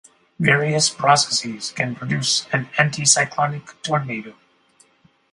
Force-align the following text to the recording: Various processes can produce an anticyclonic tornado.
Various 0.39 0.89
processes 0.89 1.69
can 1.73 1.93
produce 1.93 2.47
an 2.51 2.65
anticyclonic 2.79 3.79
tornado. 3.83 4.33